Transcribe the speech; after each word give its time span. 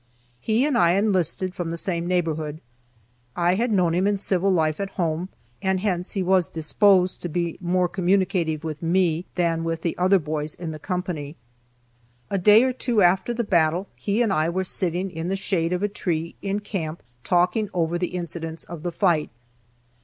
He 0.39 0.65
and 0.65 0.75
I 0.79 0.95
enlisted 0.95 1.53
from 1.53 1.69
the 1.69 1.77
same 1.77 2.07
neighborhood. 2.07 2.59
I 3.35 3.53
had 3.53 3.71
known 3.71 3.93
him 3.93 4.07
in 4.07 4.17
civil 4.17 4.49
life 4.51 4.79
at 4.79 4.89
home, 4.97 5.29
and 5.61 5.79
hence 5.79 6.13
he 6.13 6.23
was 6.23 6.49
disposed 6.49 7.21
to 7.21 7.29
be 7.29 7.59
more 7.61 7.87
communicative 7.87 8.63
with 8.63 8.81
me 8.81 9.25
than 9.35 9.63
with 9.63 9.83
the 9.83 9.95
other 9.99 10.17
boys 10.17 10.55
of 10.55 10.71
the 10.71 10.79
company. 10.79 11.35
A 12.31 12.39
day 12.39 12.63
or 12.63 12.73
two 12.73 13.03
after 13.03 13.31
the 13.31 13.43
battle 13.43 13.89
he 13.95 14.23
and 14.23 14.33
I 14.33 14.49
were 14.49 14.63
sitting 14.63 15.11
in 15.11 15.27
the 15.29 15.35
shade 15.35 15.71
of 15.71 15.83
a 15.83 15.87
tree, 15.87 16.33
in 16.41 16.61
camp, 16.61 17.03
talking 17.23 17.69
over 17.71 17.99
the 17.99 18.15
incidents 18.17 18.63
of 18.63 18.81
the 18.81 18.91
fight. 18.91 19.29